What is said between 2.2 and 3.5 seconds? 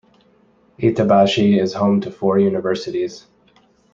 universities.